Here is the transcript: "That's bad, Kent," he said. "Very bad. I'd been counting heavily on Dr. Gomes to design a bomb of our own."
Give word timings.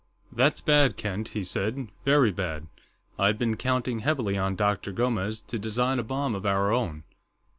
"That's 0.31 0.61
bad, 0.61 0.97
Kent," 0.97 1.27
he 1.27 1.43
said. 1.43 1.89
"Very 2.05 2.31
bad. 2.31 2.65
I'd 3.19 3.37
been 3.37 3.55
counting 3.55 3.99
heavily 3.99 4.35
on 4.35 4.55
Dr. 4.55 4.91
Gomes 4.91 5.41
to 5.41 5.59
design 5.59 5.99
a 5.99 6.03
bomb 6.03 6.33
of 6.33 6.43
our 6.43 6.73
own." 6.73 7.03